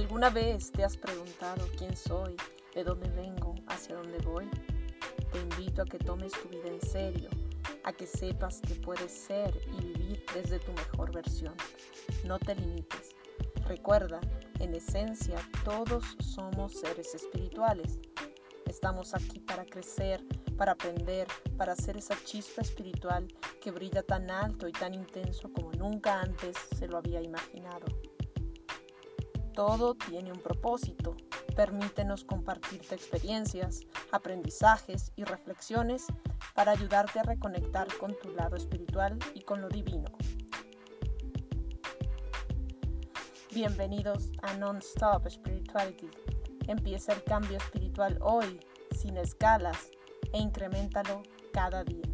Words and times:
¿Alguna 0.00 0.30
vez 0.30 0.72
te 0.72 0.82
has 0.82 0.96
preguntado 0.96 1.68
quién 1.76 1.94
soy, 1.94 2.34
de 2.74 2.84
dónde 2.84 3.10
vengo, 3.10 3.54
hacia 3.66 3.96
dónde 3.96 4.16
voy? 4.20 4.48
Te 5.30 5.38
invito 5.38 5.82
a 5.82 5.84
que 5.84 5.98
tomes 5.98 6.32
tu 6.32 6.48
vida 6.48 6.68
en 6.68 6.80
serio, 6.80 7.28
a 7.84 7.92
que 7.92 8.06
sepas 8.06 8.62
que 8.62 8.76
puedes 8.76 9.12
ser 9.12 9.54
y 9.78 9.84
vivir 9.84 10.24
desde 10.32 10.58
tu 10.58 10.72
mejor 10.72 11.12
versión. 11.12 11.54
No 12.24 12.38
te 12.38 12.54
limites. 12.54 13.10
Recuerda, 13.68 14.22
en 14.58 14.74
esencia 14.74 15.36
todos 15.66 16.16
somos 16.18 16.80
seres 16.80 17.14
espirituales. 17.14 17.98
Estamos 18.64 19.12
aquí 19.12 19.38
para 19.38 19.66
crecer, 19.66 20.24
para 20.56 20.72
aprender, 20.72 21.28
para 21.58 21.76
ser 21.76 21.98
esa 21.98 22.16
chispa 22.24 22.62
espiritual 22.62 23.28
que 23.60 23.70
brilla 23.70 24.02
tan 24.02 24.30
alto 24.30 24.66
y 24.66 24.72
tan 24.72 24.94
intenso 24.94 25.52
como 25.52 25.72
nunca 25.72 26.22
antes 26.22 26.56
se 26.78 26.88
lo 26.88 26.96
había 26.96 27.20
imaginado. 27.20 27.84
Todo 29.60 29.94
tiene 29.94 30.32
un 30.32 30.38
propósito. 30.38 31.18
Permítenos 31.54 32.24
compartirte 32.24 32.94
experiencias, 32.94 33.82
aprendizajes 34.10 35.12
y 35.16 35.24
reflexiones 35.24 36.06
para 36.54 36.72
ayudarte 36.72 37.20
a 37.20 37.24
reconectar 37.24 37.86
con 37.98 38.18
tu 38.18 38.30
lado 38.30 38.56
espiritual 38.56 39.18
y 39.34 39.42
con 39.42 39.60
lo 39.60 39.68
divino. 39.68 40.10
Bienvenidos 43.52 44.30
a 44.40 44.54
Non-Stop 44.54 45.28
Spirituality. 45.28 46.08
Empieza 46.66 47.12
el 47.12 47.22
cambio 47.22 47.58
espiritual 47.58 48.16
hoy, 48.22 48.60
sin 48.96 49.18
escalas, 49.18 49.90
e 50.32 50.38
incrementalo 50.38 51.22
cada 51.52 51.84
día. 51.84 52.08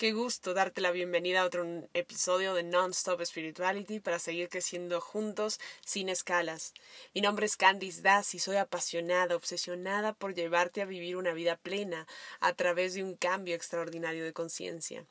Qué 0.00 0.12
gusto 0.14 0.54
darte 0.54 0.80
la 0.80 0.92
bienvenida 0.92 1.42
a 1.42 1.44
otro 1.44 1.66
episodio 1.92 2.54
de 2.54 2.62
Non-Stop 2.62 3.22
Spirituality 3.22 4.00
para 4.00 4.18
seguir 4.18 4.48
creciendo 4.48 4.98
juntos 4.98 5.60
sin 5.84 6.08
escalas. 6.08 6.72
Mi 7.12 7.20
nombre 7.20 7.44
es 7.44 7.58
Candice 7.58 8.00
Das 8.00 8.34
y 8.34 8.38
soy 8.38 8.56
apasionada, 8.56 9.36
obsesionada 9.36 10.14
por 10.14 10.34
llevarte 10.34 10.80
a 10.80 10.86
vivir 10.86 11.18
una 11.18 11.34
vida 11.34 11.56
plena 11.56 12.06
a 12.40 12.54
través 12.54 12.94
de 12.94 13.04
un 13.04 13.14
cambio 13.14 13.54
extraordinario 13.54 14.24
de 14.24 14.32
conciencia. 14.32 15.04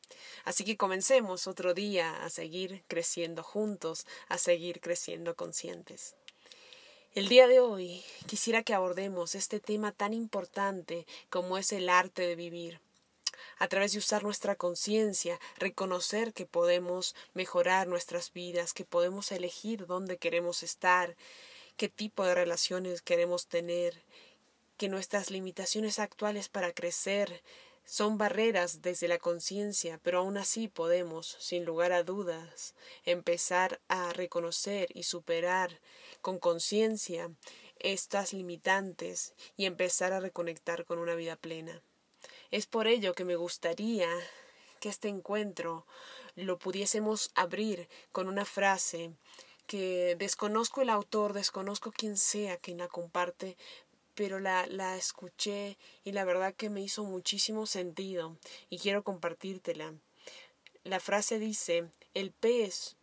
Así 0.44 0.64
que 0.64 0.76
comencemos 0.76 1.46
otro 1.46 1.76
día 1.76 2.24
a 2.24 2.32
seguir 2.32 2.84
creciendo 2.88 3.44
juntos, 3.44 4.08
a 4.28 4.40
seguir 4.40 4.82
creciendo 4.82 5.36
conscientes. 5.36 6.16
El 7.14 7.28
día 7.28 7.48
de 7.48 7.60
hoy 7.60 8.04
quisiera 8.26 8.64
que 8.64 8.74
abordemos 8.74 9.36
este 9.36 9.60
tema 9.60 9.92
tan 9.92 10.16
importante 10.16 11.06
como 11.30 11.60
es 11.60 11.74
el 11.74 11.90
arte 11.90 12.24
de 12.24 12.36
vivir 12.36 12.82
a 13.60 13.68
través 13.68 13.92
de 13.92 14.00
usar 14.00 14.24
nuestra 14.24 14.56
conciencia, 14.56 15.40
reconocer 15.58 16.34
que 16.34 16.46
podemos 16.46 17.16
mejorar 17.34 17.88
nuestras 17.88 18.34
vidas, 18.34 18.74
que 18.74 18.86
podemos 18.86 19.32
elegir 19.32 19.86
dónde 19.86 20.18
queremos 20.18 20.64
estar, 20.64 21.16
qué 21.78 21.90
tipo 21.90 22.26
de 22.26 22.36
relaciones 22.36 23.02
queremos 23.02 23.48
tener, 23.48 24.02
que 24.78 24.88
nuestras 24.88 25.30
limitaciones 25.30 26.00
actuales 26.00 26.48
para 26.48 26.74
crecer 26.74 27.44
son 27.84 28.18
barreras 28.18 28.82
desde 28.82 29.08
la 29.08 29.18
conciencia, 29.18 30.00
pero 30.04 30.20
aún 30.20 30.38
así 30.38 30.68
podemos, 30.68 31.36
sin 31.40 31.66
lugar 31.66 31.92
a 31.92 32.04
dudas, 32.04 32.76
empezar 33.04 33.82
a 33.88 34.14
reconocer 34.14 34.90
y 34.94 35.04
superar 35.04 35.80
con 36.22 36.38
conciencia 36.38 37.32
estas 37.80 38.32
limitantes 38.32 39.34
y 39.58 39.66
empezar 39.66 40.14
a 40.14 40.20
reconectar 40.20 40.86
con 40.86 41.00
una 41.00 41.16
vida 41.16 41.36
plena. 41.36 41.82
Es 42.52 42.66
por 42.66 42.88
ello 42.88 43.14
que 43.14 43.26
me 43.26 43.36
gustaría 43.36 44.10
que 44.80 44.90
este 44.90 45.08
encuentro 45.08 45.86
lo 46.36 46.58
pudiésemos 46.58 47.32
abrir 47.36 47.88
con 48.12 48.28
una 48.28 48.44
frase 48.44 49.12
que 49.68 50.16
desconozco 50.18 50.82
el 50.82 50.90
autor, 50.90 51.34
desconozco 51.34 51.92
quién 51.92 52.18
sea 52.18 52.58
quien 52.58 52.80
la 52.80 52.88
comparte, 52.88 53.56
pero 54.16 54.40
la, 54.40 54.66
la 54.66 54.98
escuché 54.98 55.78
y 56.04 56.12
la 56.12 56.26
verdad 56.26 56.56
que 56.56 56.72
me 56.72 56.82
hizo 56.82 57.04
muchísimo 57.04 57.68
sentido 57.68 58.36
y 58.70 58.80
quiero 58.80 59.04
compartírtela. 59.04 59.94
La 60.84 61.00
frase 61.00 61.38
dice, 61.38 61.88
el 62.16 62.32
pez 62.32 62.96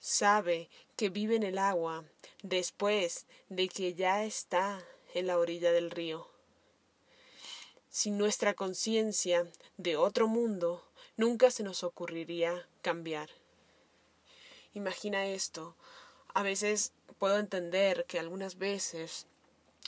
sabe 0.00 0.68
que 0.96 1.10
vive 1.10 1.36
en 1.36 1.44
el 1.44 1.58
agua 1.58 2.04
después 2.42 3.26
de 3.48 3.68
que 3.68 3.94
ya 3.94 4.24
está 4.24 4.84
en 5.14 5.28
la 5.28 5.38
orilla 5.38 5.70
del 5.70 5.92
río. 5.92 6.33
Sin 7.94 8.18
nuestra 8.18 8.54
conciencia 8.54 9.46
de 9.76 9.96
otro 9.96 10.26
mundo, 10.26 10.84
nunca 11.16 11.52
se 11.52 11.62
nos 11.62 11.84
ocurriría 11.84 12.66
cambiar. 12.82 13.30
Imagina 14.72 15.28
esto. 15.28 15.76
A 16.34 16.42
veces 16.42 16.92
puedo 17.20 17.38
entender 17.38 18.04
que 18.08 18.18
algunas 18.18 18.58
veces 18.58 19.28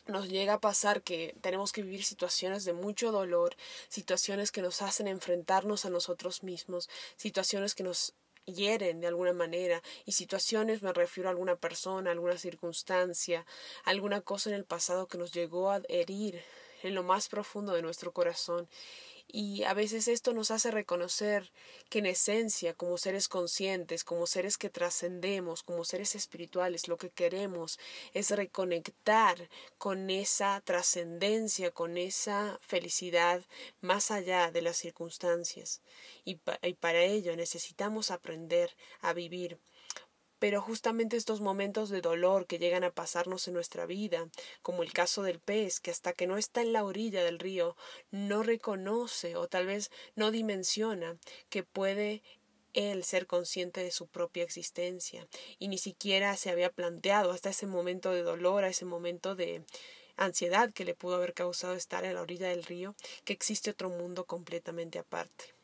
nos 0.07 0.29
llega 0.29 0.53
a 0.53 0.61
pasar 0.61 1.03
que 1.03 1.35
tenemos 1.41 1.73
que 1.73 1.83
vivir 1.83 2.05
situaciones 2.05 2.65
de 2.65 2.75
mucho 2.75 3.11
dolor, 3.11 3.57
situaciones 3.89 4.53
que 4.53 4.63
nos 4.63 4.83
hacen 4.83 5.09
enfrentarnos 5.09 5.85
a 5.85 5.91
nosotros 5.91 6.45
mismos, 6.45 6.89
situaciones 7.17 7.75
que 7.75 7.83
nos 7.83 8.15
hieren 8.45 9.01
de 9.01 9.09
alguna 9.09 9.33
manera 9.33 9.83
y 10.05 10.13
situaciones 10.13 10.81
me 10.81 10.93
refiero 10.93 11.29
a 11.29 11.33
alguna 11.33 11.57
persona, 11.57 12.13
alguna 12.13 12.39
circunstancia, 12.39 13.45
alguna 13.83 14.21
cosa 14.21 14.51
en 14.51 14.55
el 14.55 14.65
pasado 14.65 15.09
que 15.09 15.19
nos 15.19 15.33
llegó 15.33 15.73
a 15.73 15.83
herir 15.89 16.45
en 16.83 16.95
lo 16.95 17.03
más 17.03 17.29
profundo 17.29 17.73
de 17.73 17.83
nuestro 17.83 18.13
corazón. 18.13 18.69
Y 19.29 19.65
a 19.65 19.75
veces 19.75 20.07
esto 20.07 20.33
nos 20.33 20.53
hace 20.53 20.71
reconocer 20.71 21.51
que 21.89 21.99
en 21.99 22.07
esencia, 22.07 22.75
como 22.75 22.97
seres 22.97 23.29
conscientes, 23.29 24.05
como 24.05 24.27
seres 24.27 24.57
que 24.57 24.71
trascendemos, 24.71 25.65
como 25.65 25.85
seres 25.85 26.15
espirituales, 26.15 26.87
lo 26.87 26.97
que 26.97 27.11
queremos 27.11 27.79
es 28.15 28.31
reconectar 28.31 29.49
con 29.79 30.11
esa 30.11 30.61
trascendencia, 30.61 31.73
con 31.73 31.99
esa 31.99 32.59
felicidad 32.63 33.43
más 33.81 34.13
allá 34.13 34.53
de 34.53 34.63
las 34.63 34.77
circunstancias. 34.77 35.83
Y, 36.25 36.39
y 36.63 36.75
para 36.75 37.03
ello 37.03 37.35
necesitamos 37.37 38.13
aprender 38.13 38.77
a 39.01 39.13
vivir 39.13 39.59
pero 40.39 40.61
justamente 40.61 41.17
estos 41.17 41.41
momentos 41.41 41.89
de 41.89 42.01
dolor 42.01 42.47
que 42.47 42.59
llegan 42.59 42.85
a 42.85 42.91
pasarnos 42.91 43.49
en 43.49 43.55
nuestra 43.55 43.87
vida, 43.87 44.29
como 44.63 44.83
el 44.83 44.93
caso 44.93 45.23
del 45.23 45.41
pez, 45.41 45.81
que 45.81 45.91
hasta 45.91 46.13
que 46.13 46.27
no 46.27 46.37
está 46.37 46.63
en 46.63 46.73
la 46.73 46.85
orilla 46.85 47.25
del 47.25 47.39
río, 47.39 47.77
no 48.11 48.43
reconoce 48.43 49.37
o 49.37 49.49
tal 49.49 49.67
vez 49.67 49.91
no 50.15 50.31
dimensiona 50.31 51.17
que 51.49 51.63
puede 51.63 52.23
él 52.75 53.05
ser 53.05 53.27
consciente 53.27 53.83
de 53.83 53.91
su 53.91 54.07
propia 54.07 54.45
existencia 54.45 55.27
y 55.59 55.69
ni 55.69 55.79
siquiera 55.79 56.37
se 56.37 56.51
había 56.51 56.71
planteado 56.71 57.31
hasta 57.31 57.51
ese 57.51 57.67
momento 57.67 58.13
de 58.13 58.23
dolor, 58.23 58.65
a 58.65 58.69
ese 58.69 58.85
momento 58.85 59.35
de 59.35 59.65
ansiedad 60.17 60.73
que 60.73 60.85
le 60.85 60.95
pudo 60.95 61.17
haber 61.17 61.33
causado 61.33 61.75
estar 61.75 62.05
en 62.05 62.15
la 62.15 62.23
orilla 62.23 62.49
del 62.49 62.65
río, 62.65 62.95
que 63.25 63.33
existe 63.33 63.71
otro 63.71 63.89
mundo 63.89 64.27
completamente 64.27 64.99
aparte. 64.99 65.56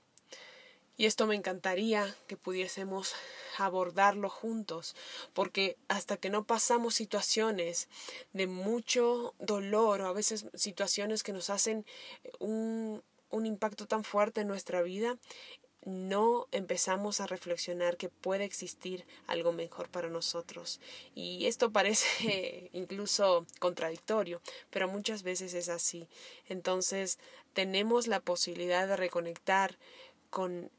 Y 0.97 1.07
esto 1.07 1.27
me 1.27 1.35
encantaría 1.35 2.15
que 2.27 2.37
pudiésemos 2.37 3.15
abordarlo 3.59 4.29
juntos, 4.29 4.95
porque 5.33 5.77
hasta 5.89 6.17
que 6.17 6.31
no 6.31 6.45
pasamos 6.45 6.95
situaciones 6.95 7.89
de 8.33 8.47
mucho 8.47 9.35
dolor 9.39 10.03
o 10.03 10.07
a 10.07 10.13
veces 10.13 10.47
situaciones 10.55 11.23
que 11.23 11.33
nos 11.33 11.51
hacen 11.51 11.85
un, 12.39 13.03
un 13.31 13.47
impacto 13.47 13.87
tan 13.87 14.05
fuerte 14.05 14.43
en 14.43 14.49
nuestra 14.49 14.83
vida, 14.83 15.19
no 15.85 16.47
empezamos 16.53 17.21
a 17.21 17.27
reflexionar 17.27 17.97
que 17.97 18.09
puede 18.09 18.45
existir 18.45 19.05
algo 19.27 19.53
mejor 19.53 19.89
para 19.89 20.09
nosotros. 20.09 20.81
Y 21.15 21.47
esto 21.47 21.73
parece 21.73 22.71
incluso 22.73 23.47
contradictorio, 23.59 24.41
pero 24.71 24.89
muchas 24.89 25.23
veces 25.23 25.55
es 25.55 25.69
así. 25.69 26.07
Entonces 26.49 27.19
tenemos 27.53 28.07
la 28.07 28.21
posibilidad 28.21 28.87
de 28.87 28.97
reconectar 28.97 29.77
con 30.31 30.71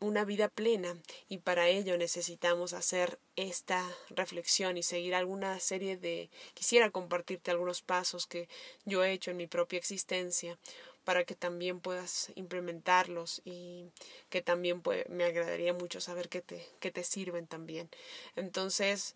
una 0.00 0.24
vida 0.24 0.48
plena 0.48 0.96
y 1.28 1.38
para 1.38 1.68
ello 1.68 1.96
necesitamos 1.96 2.72
hacer 2.72 3.20
esta 3.36 3.86
reflexión 4.08 4.76
y 4.76 4.82
seguir 4.82 5.14
alguna 5.14 5.60
serie 5.60 5.96
de 5.96 6.28
quisiera 6.54 6.90
compartirte 6.90 7.50
algunos 7.50 7.82
pasos 7.82 8.26
que 8.26 8.48
yo 8.84 9.04
he 9.04 9.12
hecho 9.12 9.30
en 9.30 9.36
mi 9.36 9.46
propia 9.46 9.78
existencia 9.78 10.58
para 11.04 11.24
que 11.24 11.34
también 11.34 11.80
puedas 11.80 12.30
implementarlos 12.34 13.42
y 13.44 13.86
que 14.28 14.42
también 14.42 14.82
me 15.08 15.24
agradaría 15.24 15.72
mucho 15.72 16.00
saber 16.00 16.28
que 16.28 16.42
te, 16.42 16.66
te 16.78 17.04
sirven 17.04 17.46
también. 17.46 17.88
Entonces, 18.36 19.14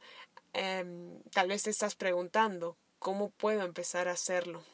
em, 0.55 1.21
tal 1.31 1.49
vez 1.49 1.65
te 1.65 1.71
estás 1.71 1.95
preguntando, 1.95 2.77
¿cómo 2.99 3.31
puedo 3.31 3.63
empezar 3.63 4.09
a 4.09 4.13
hacerlo? 4.13 4.65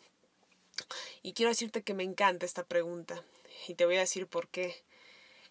Y 1.22 1.32
quiero 1.32 1.50
decirte 1.50 1.82
que 1.82 1.94
me 1.94 2.04
encanta 2.04 2.46
esta 2.46 2.64
pregunta 2.64 3.22
y 3.66 3.74
te 3.74 3.84
voy 3.84 3.96
a 3.96 4.00
decir 4.00 4.26
por 4.26 4.48
qué 4.48 4.82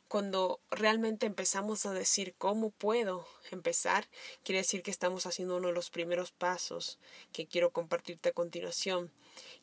cuando 0.09 0.59
realmente 0.71 1.27
empezamos 1.27 1.85
a 1.85 1.93
decir 1.93 2.33
cómo 2.37 2.71
puedo 2.71 3.27
empezar, 3.51 4.09
quiere 4.43 4.59
decir 4.59 4.81
que 4.81 4.89
estamos 4.89 5.27
haciendo 5.27 5.55
uno 5.55 5.67
de 5.67 5.73
los 5.75 5.91
primeros 5.91 6.31
pasos 6.31 6.97
que 7.31 7.45
quiero 7.45 7.69
compartirte 7.71 8.29
a 8.29 8.33
continuación. 8.33 9.11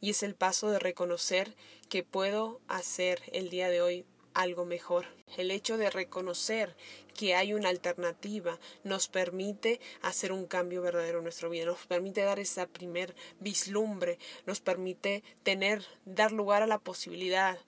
Y 0.01 0.11
es 0.11 0.23
el 0.23 0.37
paso 0.37 0.71
de 0.71 0.79
reconocer 0.79 1.57
que 1.89 2.05
puedo 2.05 2.61
hacer 2.69 3.21
el 3.33 3.51
día 3.51 3.69
de 3.69 3.83
hoy 3.83 4.07
algo 4.35 4.65
mejor. 4.65 5.07
El 5.37 5.51
hecho 5.51 5.79
de 5.79 5.91
reconocer 5.91 6.77
que 7.15 7.35
hay 7.35 7.53
una 7.53 7.71
alternativa 7.71 8.61
nos 8.85 9.09
permite 9.09 9.81
hacer 10.01 10.31
un 10.31 10.47
cambio 10.47 10.81
verdadero 10.81 11.19
en 11.19 11.25
nuestra 11.25 11.49
vida, 11.49 11.65
nos 11.65 11.87
permite 11.87 12.21
dar 12.21 12.39
esa 12.39 12.69
primer 12.69 13.17
vislumbre, 13.41 14.21
nos 14.47 14.61
permite 14.61 15.25
tener, 15.43 15.85
dar 16.05 16.31
lugar 16.31 16.63
a 16.63 16.69
la 16.69 16.79
posibilidad. 16.79 17.59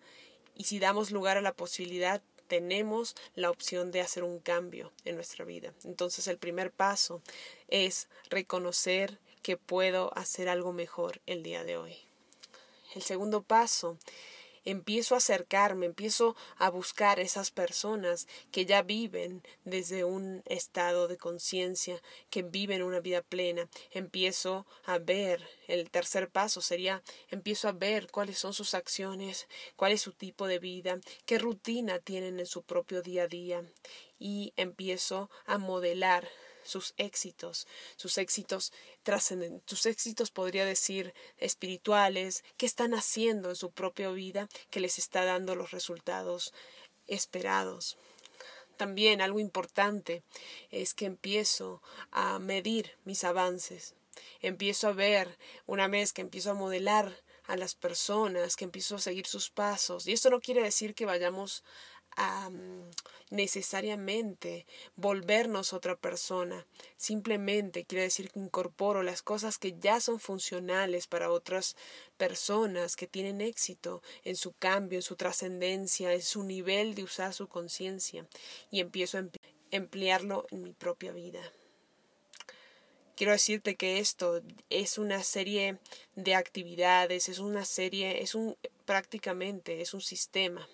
Y 0.54 0.64
si 0.64 0.78
damos 0.78 1.10
lugar 1.10 1.38
a 1.38 1.42
la 1.42 1.54
posibilidad, 1.54 2.22
tenemos 2.48 3.14
la 3.34 3.50
opción 3.50 3.92
de 3.92 4.00
hacer 4.00 4.24
un 4.24 4.40
cambio 4.40 4.92
en 5.04 5.14
nuestra 5.14 5.44
vida. 5.44 5.72
Entonces 5.84 6.26
el 6.26 6.38
primer 6.38 6.72
paso 6.72 7.22
es 7.68 8.08
reconocer 8.30 9.18
que 9.42 9.56
puedo 9.56 10.16
hacer 10.16 10.48
algo 10.48 10.72
mejor 10.72 11.20
el 11.26 11.42
día 11.42 11.62
de 11.62 11.76
hoy. 11.76 11.96
El 12.94 13.02
segundo 13.02 13.42
paso 13.42 13.98
empiezo 14.64 15.14
a 15.14 15.18
acercarme, 15.18 15.86
empiezo 15.86 16.36
a 16.56 16.70
buscar 16.70 17.20
esas 17.20 17.50
personas 17.50 18.26
que 18.50 18.66
ya 18.66 18.82
viven 18.82 19.42
desde 19.64 20.04
un 20.04 20.42
estado 20.46 21.08
de 21.08 21.16
conciencia, 21.16 22.00
que 22.30 22.42
viven 22.42 22.82
una 22.82 23.00
vida 23.00 23.22
plena. 23.22 23.68
Empiezo 23.90 24.66
a 24.84 24.98
ver, 24.98 25.46
el 25.66 25.90
tercer 25.90 26.28
paso 26.28 26.60
sería, 26.60 27.02
empiezo 27.30 27.68
a 27.68 27.72
ver 27.72 28.10
cuáles 28.10 28.38
son 28.38 28.52
sus 28.52 28.74
acciones, 28.74 29.48
cuál 29.76 29.92
es 29.92 30.02
su 30.02 30.12
tipo 30.12 30.46
de 30.46 30.58
vida, 30.58 30.98
qué 31.26 31.38
rutina 31.38 31.98
tienen 31.98 32.40
en 32.40 32.46
su 32.46 32.62
propio 32.62 33.02
día 33.02 33.24
a 33.24 33.28
día 33.28 33.62
y 34.18 34.52
empiezo 34.56 35.30
a 35.46 35.58
modelar 35.58 36.28
sus 36.68 36.94
éxitos, 36.96 37.66
sus 37.96 38.18
éxitos 38.18 38.72
trascendentes, 39.02 39.62
sus 39.66 39.86
éxitos 39.86 40.30
podría 40.30 40.64
decir 40.64 41.14
espirituales, 41.38 42.44
que 42.56 42.66
están 42.66 42.94
haciendo 42.94 43.50
en 43.50 43.56
su 43.56 43.70
propia 43.70 44.10
vida 44.10 44.48
que 44.70 44.80
les 44.80 44.98
está 44.98 45.24
dando 45.24 45.56
los 45.56 45.70
resultados 45.70 46.52
esperados. 47.06 47.96
También 48.76 49.20
algo 49.20 49.40
importante 49.40 50.22
es 50.70 50.94
que 50.94 51.06
empiezo 51.06 51.82
a 52.12 52.38
medir 52.38 52.96
mis 53.04 53.24
avances, 53.24 53.94
empiezo 54.40 54.88
a 54.88 54.92
ver, 54.92 55.36
una 55.66 55.88
vez 55.88 56.12
que 56.12 56.22
empiezo 56.22 56.52
a 56.52 56.54
modelar 56.54 57.22
a 57.48 57.56
las 57.56 57.74
personas, 57.74 58.56
que 58.56 58.64
empiezo 58.64 58.96
a 58.96 59.00
seguir 59.00 59.26
sus 59.26 59.50
pasos. 59.50 60.06
Y 60.06 60.12
esto 60.12 60.30
no 60.30 60.40
quiere 60.40 60.62
decir 60.62 60.94
que 60.94 61.06
vayamos 61.06 61.64
necesariamente 63.30 64.66
volvernos 64.96 65.72
otra 65.72 65.96
persona. 65.96 66.66
Simplemente 66.96 67.84
quiere 67.84 68.04
decir 68.04 68.30
que 68.30 68.40
incorporo 68.40 69.02
las 69.02 69.22
cosas 69.22 69.58
que 69.58 69.76
ya 69.78 70.00
son 70.00 70.18
funcionales 70.18 71.06
para 71.06 71.30
otras 71.30 71.76
personas 72.16 72.96
que 72.96 73.06
tienen 73.06 73.40
éxito 73.40 74.02
en 74.24 74.36
su 74.36 74.52
cambio, 74.52 74.98
en 74.98 75.02
su 75.02 75.16
trascendencia, 75.16 76.12
en 76.12 76.22
su 76.22 76.42
nivel 76.42 76.94
de 76.94 77.04
usar 77.04 77.34
su 77.34 77.48
conciencia 77.48 78.26
y 78.70 78.80
empiezo 78.80 79.18
a 79.18 79.24
emplearlo 79.70 80.46
en 80.50 80.62
mi 80.62 80.72
propia 80.72 81.12
vida. 81.12 81.52
Quiero 83.14 83.32
decirte 83.32 83.74
que 83.74 83.98
esto 83.98 84.42
es 84.70 84.96
una 84.96 85.24
serie 85.24 85.78
de 86.14 86.36
actividades, 86.36 87.28
es 87.28 87.40
una 87.40 87.64
serie, 87.64 88.22
es 88.22 88.36
un 88.36 88.56
prácticamente, 88.84 89.80
es 89.80 89.92
un 89.92 90.00
sistema 90.00 90.68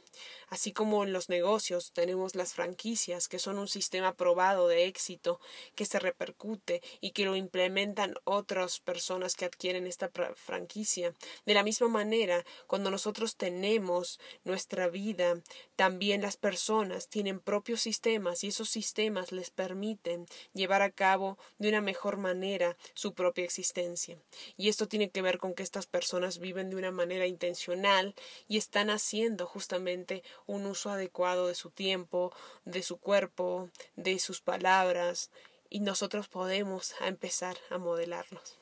Así 0.55 0.71
como 0.71 1.03
en 1.03 1.13
los 1.13 1.31
negocios 1.31 1.91
tenemos 1.91 2.37
las 2.37 2.55
franquicias, 2.55 3.27
que 3.27 3.41
son 3.41 3.59
un 3.59 3.67
sistema 3.67 4.15
probado 4.15 4.69
de 4.69 4.85
éxito 4.85 5.41
que 5.75 5.85
se 5.85 5.99
repercute 5.99 6.81
y 7.01 7.11
que 7.11 7.25
lo 7.25 7.35
implementan 7.35 8.15
otras 8.23 8.79
personas 8.79 9.35
que 9.35 9.47
adquieren 9.47 9.89
esta 9.89 10.13
franquicia. 10.37 11.13
De 11.45 11.55
la 11.55 11.65
misma 11.65 11.89
manera, 11.89 12.45
cuando 12.69 12.93
nosotros 12.93 13.35
tenemos 13.35 14.21
nuestra 14.45 14.87
vida, 14.87 15.41
también 15.75 16.23
las 16.23 16.37
personas 16.37 17.09
tienen 17.09 17.41
propios 17.41 17.81
sistemas 17.81 18.45
y 18.45 18.49
esos 18.49 18.71
sistemas 18.71 19.33
les 19.33 19.51
permiten 19.51 20.29
llevar 20.53 20.83
a 20.83 20.93
cabo 20.93 21.37
de 21.59 21.71
una 21.71 21.81
mejor 21.81 22.17
manera 22.17 22.77
su 22.95 23.13
propia 23.13 23.43
existencia. 23.43 24.19
Y 24.57 24.69
esto 24.69 24.87
tiene 24.87 25.11
que 25.11 25.21
ver 25.21 25.39
con 25.39 25.55
que 25.55 25.65
estas 25.65 25.87
personas 25.87 26.39
viven 26.39 26.71
de 26.71 26.77
una 26.77 26.93
manera 26.93 27.27
intencional 27.27 28.15
y 28.47 28.57
están 28.57 28.89
haciendo 28.89 29.47
justamente 29.47 30.23
un 30.47 30.67
uso 30.67 30.91
adecuado 30.91 31.49
de 31.49 31.55
su 31.55 31.71
tiempo, 31.71 32.33
de 32.65 32.83
su 32.83 32.99
cuerpo, 32.99 33.71
de 33.97 34.19
sus 34.19 34.41
palabras, 34.41 35.31
y 35.71 35.81
nosotros 35.81 36.29
podemos 36.29 36.95
empezar 37.01 37.57
a 37.71 37.79
modelarlos. 37.79 38.59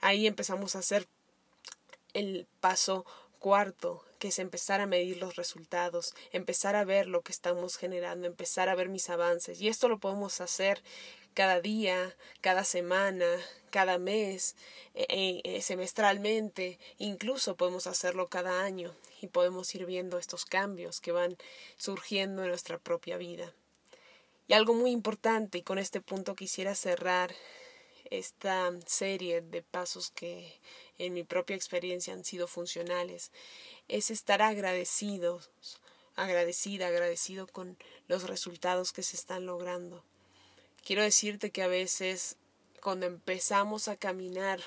Ahí 0.00 0.26
empezamos 0.26 0.76
a 0.76 0.80
hacer 0.80 1.08
el 2.12 2.46
paso 2.60 3.06
cuarto, 3.38 4.04
que 4.18 4.28
es 4.28 4.38
empezar 4.38 4.80
a 4.80 4.86
medir 4.86 5.18
los 5.18 5.36
resultados, 5.36 6.14
empezar 6.32 6.76
a 6.76 6.84
ver 6.84 7.06
lo 7.06 7.22
que 7.22 7.32
estamos 7.32 7.76
generando, 7.76 8.26
empezar 8.26 8.68
a 8.68 8.74
ver 8.74 8.88
mis 8.88 9.10
avances. 9.10 9.60
Y 9.60 9.68
esto 9.68 9.88
lo 9.88 9.98
podemos 9.98 10.40
hacer 10.40 10.82
cada 11.36 11.60
día, 11.60 12.16
cada 12.40 12.64
semana, 12.64 13.26
cada 13.68 13.98
mes, 13.98 14.56
eh, 14.94 15.42
eh, 15.44 15.60
semestralmente, 15.60 16.78
incluso 16.96 17.56
podemos 17.58 17.86
hacerlo 17.86 18.28
cada 18.28 18.64
año 18.64 18.96
y 19.20 19.26
podemos 19.26 19.74
ir 19.74 19.84
viendo 19.84 20.16
estos 20.16 20.46
cambios 20.46 21.02
que 21.02 21.12
van 21.12 21.36
surgiendo 21.76 22.42
en 22.42 22.48
nuestra 22.48 22.78
propia 22.78 23.18
vida. 23.18 23.52
Y 24.48 24.54
algo 24.54 24.72
muy 24.72 24.92
importante, 24.92 25.58
y 25.58 25.62
con 25.62 25.78
este 25.78 26.00
punto 26.00 26.34
quisiera 26.34 26.74
cerrar 26.74 27.34
esta 28.08 28.72
serie 28.86 29.42
de 29.42 29.60
pasos 29.60 30.10
que 30.10 30.58
en 30.96 31.12
mi 31.12 31.22
propia 31.22 31.54
experiencia 31.54 32.14
han 32.14 32.24
sido 32.24 32.48
funcionales, 32.48 33.30
es 33.88 34.10
estar 34.10 34.40
agradecidos, 34.40 35.50
agradecida, 36.14 36.86
agradecido 36.86 37.46
con 37.46 37.76
los 38.08 38.22
resultados 38.22 38.94
que 38.94 39.02
se 39.02 39.16
están 39.16 39.44
logrando 39.44 40.02
Quiero 40.86 41.02
decirte 41.02 41.50
que 41.50 41.64
a 41.64 41.66
veces 41.66 42.36
cuando 42.80 43.06
empezamos 43.06 43.88
a 43.88 43.96
caminar 43.96 44.60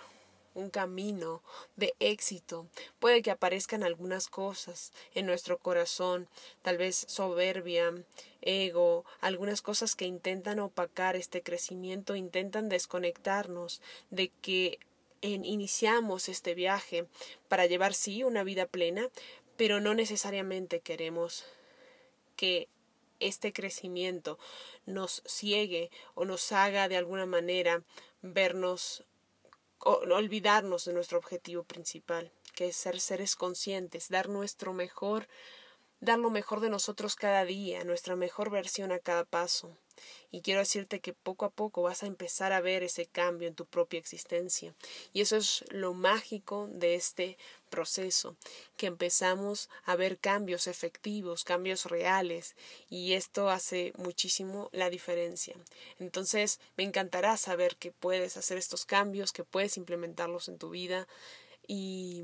un 0.53 0.69
camino 0.69 1.41
de 1.77 1.93
éxito. 2.01 2.67
Puede 2.99 3.21
que 3.21 3.31
aparezcan 3.31 3.83
algunas 3.83 4.27
cosas 4.27 4.91
en 5.13 5.25
nuestro 5.25 5.59
corazón, 5.59 6.27
tal 6.61 6.77
vez 6.77 7.05
soberbia, 7.07 7.93
ego, 8.41 9.05
algunas 9.21 9.61
cosas 9.61 9.95
que 9.95 10.03
intentan 10.03 10.59
opacar 10.59 11.15
este 11.15 11.41
crecimiento, 11.41 12.17
intentan 12.17 12.67
desconectarnos 12.67 13.81
de 14.09 14.29
que 14.41 14.79
iniciamos 15.21 16.27
este 16.27 16.53
viaje 16.53 17.05
para 17.47 17.65
llevar 17.65 17.93
sí 17.93 18.25
una 18.25 18.43
vida 18.43 18.65
plena, 18.65 19.07
pero 19.55 19.79
no 19.79 19.93
necesariamente 19.93 20.81
queremos 20.81 21.45
que 22.35 22.67
este 23.19 23.53
crecimiento 23.53 24.37
nos 24.85 25.21
ciegue 25.25 25.91
o 26.15 26.25
nos 26.25 26.51
haga 26.51 26.87
de 26.87 26.97
alguna 26.97 27.25
manera 27.25 27.83
vernos 28.21 29.03
o 29.79 29.91
olvidarnos 29.91 30.85
de 30.85 30.93
nuestro 30.93 31.17
objetivo 31.17 31.63
principal, 31.63 32.31
que 32.53 32.67
es 32.67 32.75
ser 32.75 32.99
seres 32.99 33.35
conscientes, 33.35 34.09
dar 34.09 34.27
nuestro 34.27 34.73
mejor, 34.73 35.27
dar 36.01 36.19
lo 36.19 36.29
mejor 36.29 36.61
de 36.61 36.69
nosotros 36.69 37.15
cada 37.15 37.45
día, 37.45 37.83
nuestra 37.83 38.15
mejor 38.15 38.49
versión 38.49 38.91
a 38.91 38.99
cada 38.99 39.25
paso. 39.25 39.75
Y 40.31 40.41
quiero 40.41 40.61
decirte 40.61 41.01
que 41.01 41.13
poco 41.13 41.45
a 41.45 41.49
poco 41.49 41.81
vas 41.81 42.03
a 42.03 42.07
empezar 42.07 42.53
a 42.53 42.61
ver 42.61 42.83
ese 42.83 43.05
cambio 43.05 43.47
en 43.47 43.55
tu 43.55 43.65
propia 43.65 43.99
existencia. 43.99 44.73
Y 45.11 45.21
eso 45.21 45.35
es 45.35 45.65
lo 45.69 45.93
mágico 45.93 46.69
de 46.71 46.95
este 46.95 47.37
proceso, 47.69 48.37
que 48.77 48.87
empezamos 48.87 49.69
a 49.83 49.95
ver 49.95 50.17
cambios 50.17 50.67
efectivos, 50.67 51.43
cambios 51.43 51.85
reales, 51.85 52.55
y 52.89 53.13
esto 53.13 53.49
hace 53.49 53.91
muchísimo 53.97 54.69
la 54.71 54.89
diferencia. 54.89 55.55
Entonces, 55.99 56.59
me 56.77 56.83
encantará 56.83 57.35
saber 57.35 57.75
que 57.75 57.91
puedes 57.91 58.37
hacer 58.37 58.57
estos 58.57 58.85
cambios, 58.85 59.33
que 59.33 59.43
puedes 59.43 59.77
implementarlos 59.77 60.47
en 60.47 60.57
tu 60.57 60.69
vida 60.69 61.07
y 61.67 62.23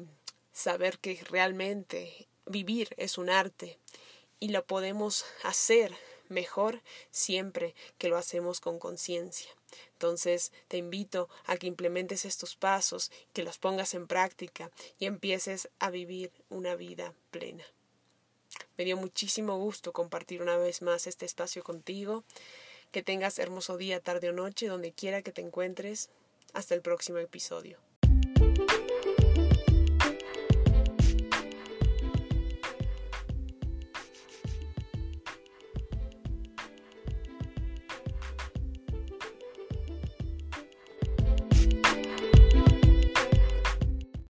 saber 0.53 0.97
que 0.99 1.21
realmente 1.29 2.27
vivir 2.45 2.93
es 2.97 3.17
un 3.17 3.29
arte 3.29 3.77
y 4.39 4.49
lo 4.49 4.65
podemos 4.65 5.25
hacer 5.43 5.95
mejor 6.29 6.81
siempre 7.11 7.75
que 7.97 8.09
lo 8.09 8.17
hacemos 8.17 8.59
con 8.59 8.79
conciencia. 8.79 9.49
Entonces 9.93 10.51
te 10.67 10.77
invito 10.77 11.29
a 11.45 11.57
que 11.57 11.67
implementes 11.67 12.25
estos 12.25 12.55
pasos, 12.55 13.11
que 13.33 13.43
los 13.43 13.57
pongas 13.57 13.93
en 13.93 14.07
práctica 14.07 14.71
y 14.99 15.05
empieces 15.05 15.69
a 15.79 15.89
vivir 15.89 16.31
una 16.49 16.75
vida 16.75 17.13
plena. 17.31 17.65
Me 18.77 18.85
dio 18.85 18.97
muchísimo 18.97 19.57
gusto 19.57 19.93
compartir 19.93 20.41
una 20.41 20.57
vez 20.57 20.81
más 20.81 21.07
este 21.07 21.25
espacio 21.25 21.63
contigo. 21.63 22.23
Que 22.91 23.03
tengas 23.03 23.39
hermoso 23.39 23.77
día, 23.77 23.99
tarde 23.99 24.29
o 24.29 24.33
noche, 24.33 24.67
donde 24.67 24.93
quiera 24.93 25.21
que 25.21 25.31
te 25.31 25.41
encuentres. 25.41 26.09
Hasta 26.53 26.75
el 26.75 26.81
próximo 26.81 27.17
episodio. 27.17 27.77